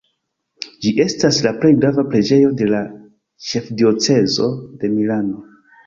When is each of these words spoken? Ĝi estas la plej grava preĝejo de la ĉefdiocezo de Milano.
Ĝi 0.85 0.93
estas 1.05 1.41
la 1.47 1.51
plej 1.59 1.71
grava 1.83 2.07
preĝejo 2.15 2.51
de 2.63 2.71
la 2.73 2.83
ĉefdiocezo 3.51 4.53
de 4.83 4.97
Milano. 5.01 5.51